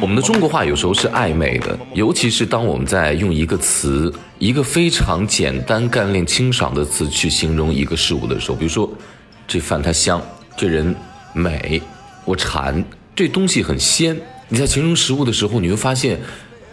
[0.00, 8.90] 我们的中国话有时候是暧昧的，尤其是当我们在用一个词，一个非常简单、干练、清爽的词去形容一个事物的时候，比如说，
[9.48, 10.20] 这饭它香，
[10.54, 10.94] 这人
[11.32, 11.80] 美，
[12.26, 12.84] 我馋，
[13.16, 14.14] 这东西很鲜。
[14.48, 16.20] 你在形容食物的时候，你会发现。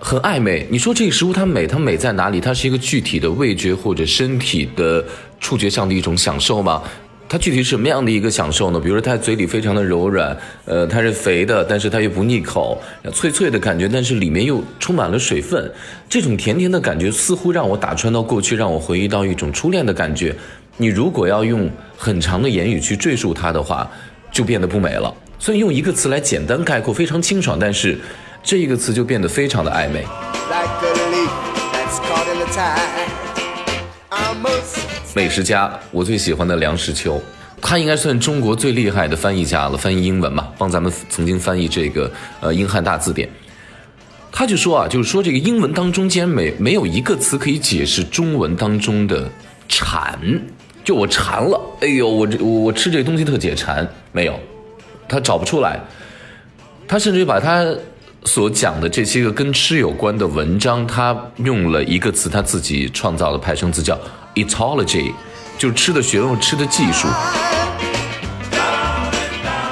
[0.00, 2.38] 很暧昧，你说这个食物它美，它美在哪里？
[2.38, 5.02] 它是一个具体的味觉或者身体的
[5.44, 6.82] 触觉上的一种享受吗？
[7.28, 8.80] 它具体是什么样的一个享受呢？
[8.80, 10.34] 比如说它嘴里非常的柔软，
[10.64, 12.80] 呃，它是肥的，但是它又不腻口，
[13.12, 15.70] 脆脆的感觉，但是里面又充满了水分，
[16.08, 20.34] 这种甜甜的感觉似乎让我打穿到过去，让我回忆到一种初恋的感觉。
[20.78, 23.86] 你如果要用很长的言语去赘述它的话，
[24.32, 25.14] 就变得不美了。
[25.38, 28.00] 所以用一个词来简单概括，非常清爽，但是。
[28.46, 30.04] 这一个词就变得非常的暧昧。
[35.14, 37.22] 美食家，我最喜欢的梁实秋，
[37.60, 43.28] 他应该算中国最厉害的翻译家了，翻译英文嘛，帮咱们曾经翻译这个呃英汉大字典。
[44.32, 49.30] 他就说啊，就是说这个英文当中竟然没没有一个词可以解释中文当中的
[49.68, 50.18] 馋，
[50.82, 54.36] 就我馋了，哎呦，我这我吃这东西特解馋，没有，
[55.08, 55.78] 他找不出来，
[56.88, 57.72] 他甚至把他。
[58.26, 63.98] 所讲的这些个跟吃有关的文章，他用了一个词，他自己创造的派生词叫
[64.34, 65.12] etology，
[65.58, 67.06] 就吃的学问、吃的技术。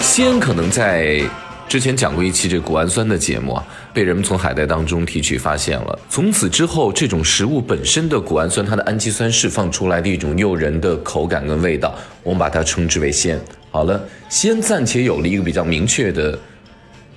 [0.00, 1.22] 先可能在
[1.68, 5.96] 之前讲过一期这谷氨酸的节目啊，被人们从海带当中提取发现了。
[6.08, 13.40] 从此之后，这种食物本身的谷氨酸，它的氨基酸释放出来的一种诱人的口感跟味道，我们把它称之为鲜。
[13.70, 16.36] 好了，鲜暂且有了一个比较明确的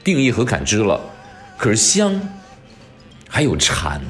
[0.03, 1.01] 定义和感知了。
[1.63, 2.19] 可是香，
[3.29, 4.01] 还有馋，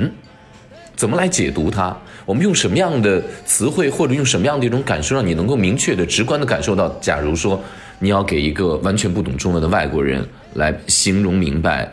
[0.95, 1.95] 怎么来解读它？
[2.25, 6.89] 我们用什么样的词汇，或者用什么样的一种感受，让你能够明确的、直观的感受到？
[6.99, 7.63] 假如说
[7.99, 11.87] 你要给一个完全不懂中文的外国人来形容明白，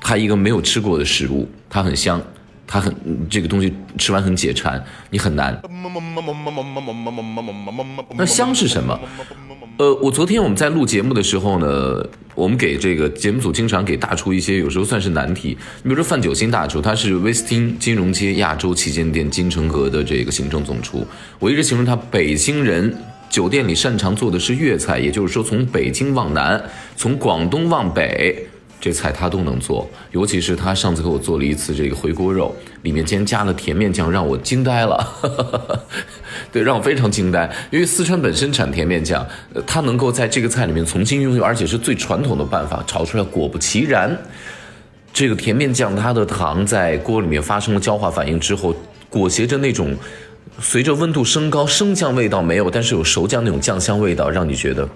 [0.00, 2.22] 他一个没有吃过的食物，它很香，
[2.64, 2.94] 它很
[3.28, 5.60] 这个东西吃完很解馋，你很难。
[8.14, 8.96] 那香是什么？
[9.76, 15.48] 呃，我昨天我们在录节目的时候呢，我们给这个节目组经常给大厨一些有时候算是难题。
[15.82, 21.04] 你比如说范九新大厨，他是威斯汀金融街亚洲旗舰店金城阁的这个行政总厨。
[21.40, 22.96] 我一直形容他北京人，
[23.28, 26.62] 酒店里擅长做的是粤菜，也就是说从北京往南，
[26.94, 28.46] 从广东往北。
[28.84, 35.80] 这菜他都能做，尤其是他上次给我做了一次这个回锅肉，里面竟然加了甜面酱，让我惊呆了。
[36.52, 39.26] 对，让我非常惊呆，因为四川本身产甜面酱，
[39.66, 43.24] 它能够在这个菜里面重新运用，而且是最传统的办法炒出来。
[43.24, 44.14] 果不其然，
[45.14, 48.76] 这个甜面酱它的糖在锅里面发生了焦化反应之后，
[49.08, 49.96] 裹挟着那种
[50.60, 54.86] 随着温度升高，升降味道没有，但是有熟酱那种酱香味道，让你觉得，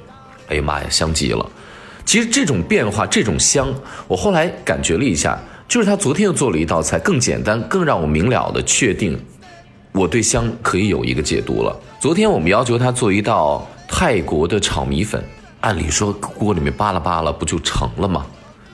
[0.48, 1.50] 哎呀妈呀，香极了。
[2.08, 3.68] 其实这种变化，这种香，
[4.06, 5.38] 我后来感觉了一下，
[5.68, 9.20] 就是他昨天又做了一道菜，更简单，更让我明了的确定，
[9.92, 11.78] 我对香可以有一个解读了。
[12.00, 15.22] 昨天我们要求他做一道泰国的炒米粉，
[15.60, 18.24] 按理说锅里面扒拉扒拉不就成了吗？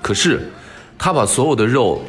[0.01, 0.49] 可是
[0.97, 2.01] 他把所有的肉。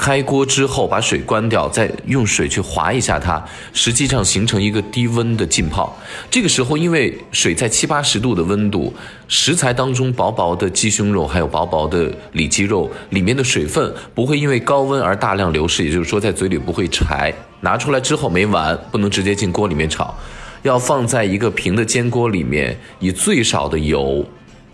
[0.00, 3.44] 开锅之后，把水关掉，再用水去划一下它，
[3.74, 5.94] 实际上形成一个低温的浸泡。
[6.30, 8.94] 这个时候，因为水在七八十度的温度，
[9.28, 17.32] 食材当中薄薄的鸡胸肉还有薄薄的里脊肉里面的水分不会因为高温而大量流失，也就是说在嘴里不会柴。
[17.60, 20.14] 拿出来之后没完，不能直接进锅里面炒，
[20.62, 24.24] 要放在一个平的煎锅里面，以最少的油。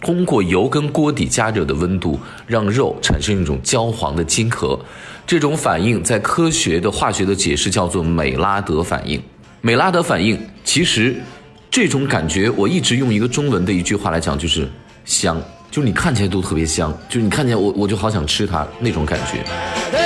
[0.01, 4.79] 通过油跟锅底加热的温度，让肉产生一种焦黄的金壳，
[5.27, 9.21] 这种反应在科学的化学的解释叫做美拉德反应。
[9.61, 11.17] 美拉德反应其实
[11.71, 14.69] 这种感觉，我一直用一个中文的一句话来讲，就是
[15.05, 15.41] 香，
[15.71, 20.06] 就是你看起来都特别香，就是你看见我我就好想吃它那种感觉。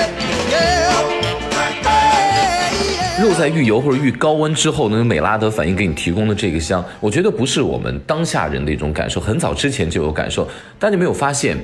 [3.31, 10.49] 肉在遇油或者遇高温之后，呢，美拉德反应给你提供的这个香，我觉得不是我们当下人的一种感受，很早之前就有感受。
[10.81, 11.57] 但你没有发现，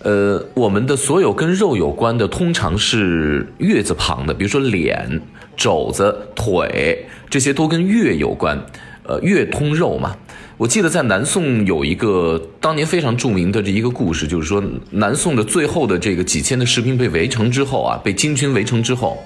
[0.00, 5.20] 呃，我们的所有跟肉有关的，通常是月字旁的，比如说脸、
[5.56, 8.60] 肘子、腿，这些都跟月有关。
[9.04, 10.16] 呃，月通肉嘛。
[10.56, 14.60] 我记得在南宋有一个当年非常著名的这一个故事，就是说
[14.90, 19.16] 南宋的最后的这个几千的士兵被围城之后啊，被金军围城之后。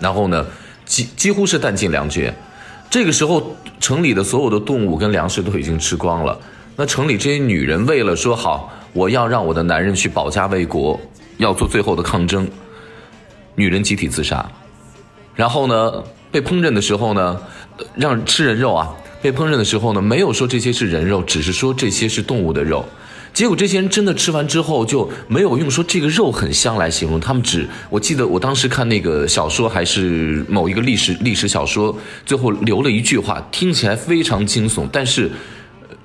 [0.00, 0.44] 然后呢，
[0.84, 2.34] 几几乎是弹尽粮绝，
[2.90, 6.38] 这个时候城里的所有的动物跟粮食都已经吃光了。
[6.76, 11.00] 那城里这些女人为了说好，我要让我的男人去保家卫国，
[11.38, 12.48] 要做最后的抗争，
[13.54, 14.44] 女人集体自杀。
[15.34, 17.40] 然后呢，被烹饪的时候呢，
[17.94, 22.84] 让吃人肉啊，被烹饪的时候呢，没有说这些是人肉，只是说这些是动物的肉。
[23.34, 35.28] 结果这些人真的吃完之后就没有用说这个肉很香来形容，他们只我记得我当时看那个小说还是某一个历史历史小说，最后留了一句话，听起来非常惊悚，但是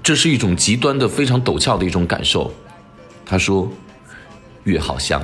[0.02, 2.52] 这是一种极端的非常陡峭的一种感受。
[3.28, 3.72] 他说
[4.64, 5.24] 越好香，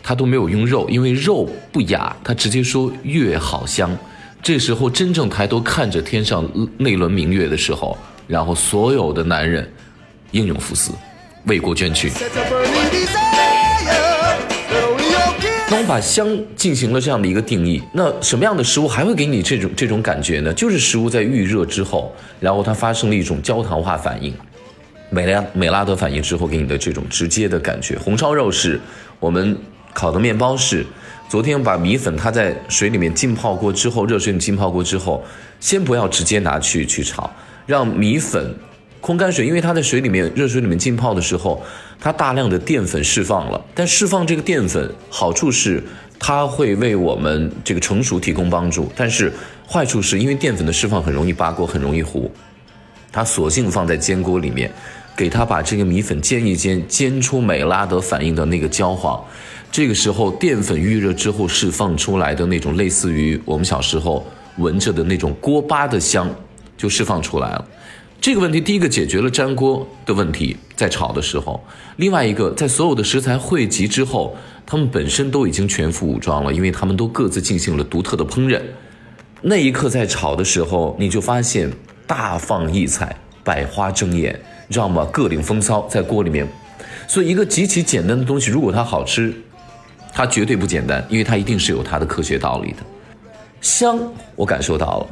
[0.00, 3.90] 他都没有用肉，因为肉不雅，他直接说越好香。
[4.40, 6.48] 这时候真正抬头看着天上
[6.78, 7.98] 那轮明月的时候，
[8.28, 9.68] 然后所有的男人
[10.30, 10.92] 英勇赴死。
[11.46, 12.10] 为国捐躯。
[15.70, 20.52] 那我把香进行了这样的一个定义，那什么样的食物还会给你这种这种感觉呢？
[20.52, 24.34] 就是食物在预热之后，然后它发生了一种焦糖化反应，
[25.08, 27.96] 美拉美拉德反应之后给你的这种直接的感觉。
[27.96, 28.78] 红烧肉是，
[29.18, 29.56] 我们
[29.94, 30.84] 烤的面包是，
[31.26, 35.24] 昨天把米粉它在水里面浸泡过之后，热水里浸泡过之后，
[35.58, 37.30] 先不要直接拿去去炒，
[37.64, 38.54] 让米粉。
[39.02, 41.60] 空干水，因为它在水里面、热水里面浸泡的时候，
[42.00, 43.60] 它大量的淀粉释放了。
[43.74, 45.82] 但释放这个淀粉好处是，
[46.20, 48.90] 它会为我们这个成熟提供帮助。
[48.94, 49.32] 但是
[49.68, 52.30] 坏处是因为淀粉的释放很容易扒锅，很容易糊。
[53.10, 54.72] 它索性放在煎锅里面，
[55.16, 59.20] 给它把这个米粉煎一煎，煎出美拉德反应的那个焦黄。
[59.72, 64.24] 这个时候淀粉预热之后释放出来的那种类似于我们小时候
[64.58, 66.30] 闻着的那种锅巴的香，
[66.76, 67.66] 就释放出来了。
[68.22, 71.60] 这个问题，第一个解决了粘锅的问题，在炒的时候；
[71.96, 78.62] 另外一个，在所有的食材汇集之后，他们本身都已经全副武装了，因为他们都各自进行了独特的烹饪。
[79.40, 81.68] 那一刻在炒的时候，你就发现
[82.06, 85.04] 大放异彩，百花争艳，你知道吗？
[85.12, 86.46] 各领风骚在锅里面。
[87.08, 89.34] 所以，一个极其简单的东西，如果它好吃，
[90.12, 92.76] 它绝对不简单，因为它一定是有它的科学道理的。
[93.60, 93.98] 香，
[94.36, 95.06] 我感受到了。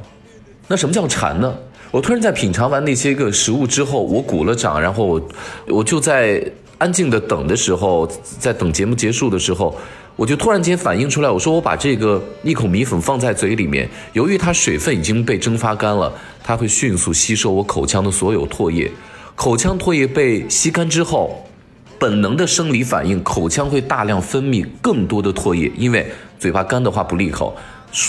[0.69, 1.53] 那什么叫馋呢？
[1.91, 5.29] 我突然在品尝完那些个食物之后，我鼓了掌，然后我
[5.67, 6.41] 我就在
[6.79, 8.09] 安静的等的时候，
[8.39, 9.77] 在等节目结束的时候，
[10.15, 16.13] 我就突然间反应出来，我说我把这个一口米粉放在嘴里面，由于它水分已经被蒸发干了，
[16.45, 18.89] 它会迅速吸收我口腔的所有唾液，
[19.35, 21.45] 口腔唾液被吸干之后，
[21.99, 26.07] 本能的生理反应，口腔会大量分泌更多的唾液，因为
[26.39, 27.57] 嘴巴干的话不利口，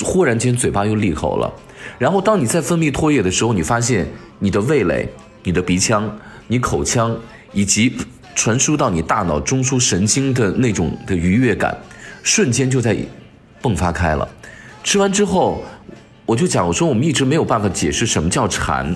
[0.04, 1.52] 忽然间嘴巴又利口了。
[1.98, 4.08] 然后，当你在分泌唾液的时候，你发现
[4.40, 5.08] 你的味蕾、
[5.44, 7.16] 你的鼻腔、你口腔
[7.54, 7.96] 以及
[8.36, 11.78] 传输到你大脑中枢神经的那种的愉悦感，
[12.24, 12.96] 瞬间就在
[13.62, 14.28] 迸发开了。
[14.84, 15.64] 吃完之后，
[16.26, 18.96] 我就讲，我说我们一直没有办法解释什么叫馋。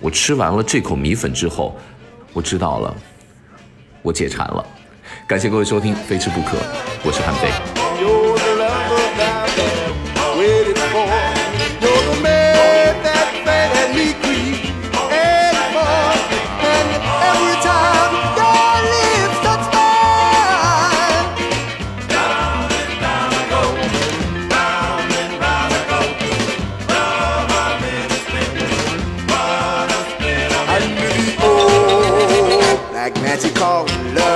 [0.00, 1.76] 我吃完了这口米粉之后，
[2.32, 2.94] 我知道了，
[4.02, 4.64] 我解馋了。
[5.26, 6.56] 感谢各位收听《非吃不可》，
[7.02, 7.73] 我是韩飞。
[33.04, 33.60] like magic
[34.14, 34.33] love.